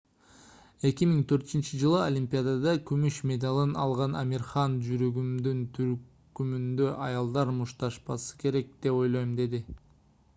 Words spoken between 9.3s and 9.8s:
деди